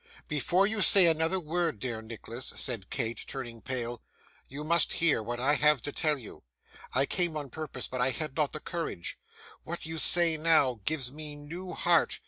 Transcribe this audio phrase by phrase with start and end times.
[0.27, 4.01] 'Before you say another word, dear Nicholas,' said Kate, turning pale,
[4.47, 6.41] 'you must hear what I have to tell you.
[6.91, 9.19] I came on purpose, but I had not the courage.
[9.63, 12.19] What you say now, gives me new heart.